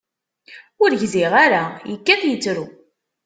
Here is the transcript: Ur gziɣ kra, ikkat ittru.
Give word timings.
Ur 0.83 0.91
gziɣ 1.01 1.33
kra, 1.43 1.63
ikkat 1.93 2.21
ittru. 2.33 2.65